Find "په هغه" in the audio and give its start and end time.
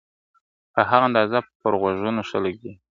0.73-1.03